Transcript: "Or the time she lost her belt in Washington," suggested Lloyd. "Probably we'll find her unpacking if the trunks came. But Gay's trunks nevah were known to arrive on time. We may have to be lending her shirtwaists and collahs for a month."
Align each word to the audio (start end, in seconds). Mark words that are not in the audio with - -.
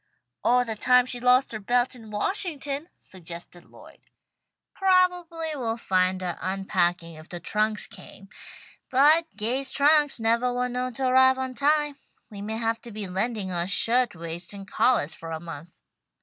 "Or 0.43 0.65
the 0.65 0.75
time 0.75 1.05
she 1.05 1.19
lost 1.19 1.51
her 1.51 1.59
belt 1.59 1.93
in 1.93 2.09
Washington," 2.09 2.89
suggested 2.99 3.65
Lloyd. 3.65 3.99
"Probably 4.73 5.49
we'll 5.53 5.77
find 5.77 6.21
her 6.23 6.39
unpacking 6.41 7.13
if 7.13 7.29
the 7.29 7.39
trunks 7.39 7.85
came. 7.85 8.27
But 8.89 9.27
Gay's 9.37 9.69
trunks 9.69 10.19
nevah 10.19 10.53
were 10.53 10.69
known 10.69 10.93
to 10.95 11.05
arrive 11.05 11.37
on 11.37 11.53
time. 11.53 11.97
We 12.31 12.41
may 12.41 12.57
have 12.57 12.81
to 12.81 12.91
be 12.91 13.07
lending 13.07 13.49
her 13.49 13.67
shirtwaists 13.67 14.53
and 14.53 14.67
collahs 14.67 15.13
for 15.13 15.29
a 15.29 15.39
month." 15.39 15.77